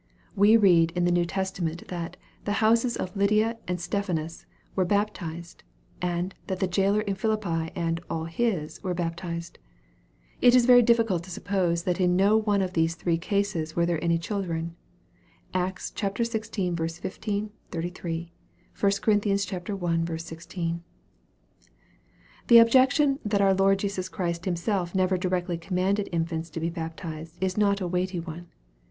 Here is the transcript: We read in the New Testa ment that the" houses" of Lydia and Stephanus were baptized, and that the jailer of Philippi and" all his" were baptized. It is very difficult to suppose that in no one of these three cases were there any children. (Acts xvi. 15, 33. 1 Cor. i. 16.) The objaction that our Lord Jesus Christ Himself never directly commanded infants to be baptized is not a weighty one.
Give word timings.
We 0.35 0.57
read 0.57 0.89
in 0.95 1.05
the 1.05 1.11
New 1.11 1.25
Testa 1.25 1.63
ment 1.63 1.87
that 1.89 2.17
the" 2.45 2.51
houses" 2.63 2.97
of 2.97 3.15
Lydia 3.15 3.59
and 3.67 3.79
Stephanus 3.79 4.47
were 4.75 4.83
baptized, 4.83 5.61
and 6.01 6.33
that 6.47 6.59
the 6.59 6.65
jailer 6.65 7.01
of 7.01 7.19
Philippi 7.19 7.69
and" 7.75 8.01
all 8.09 8.25
his" 8.25 8.81
were 8.83 8.95
baptized. 8.95 9.59
It 10.41 10.55
is 10.55 10.65
very 10.65 10.81
difficult 10.81 11.23
to 11.25 11.29
suppose 11.29 11.83
that 11.83 12.01
in 12.01 12.15
no 12.15 12.35
one 12.35 12.63
of 12.63 12.73
these 12.73 12.95
three 12.95 13.19
cases 13.19 13.75
were 13.75 13.85
there 13.85 14.03
any 14.03 14.17
children. 14.17 14.75
(Acts 15.53 15.91
xvi. 15.91 16.27
15, 16.99 17.45
33. 17.69 18.31
1 18.79 18.91
Cor. 19.03 19.13
i. 19.13 20.15
16.) 20.15 20.83
The 22.47 22.57
objaction 22.57 23.19
that 23.23 23.41
our 23.41 23.53
Lord 23.53 23.77
Jesus 23.77 24.09
Christ 24.09 24.45
Himself 24.45 24.95
never 24.95 25.15
directly 25.19 25.59
commanded 25.59 26.09
infants 26.11 26.49
to 26.49 26.59
be 26.59 26.71
baptized 26.71 27.35
is 27.39 27.55
not 27.55 27.79
a 27.81 27.87
weighty 27.87 28.19
one. 28.19 28.47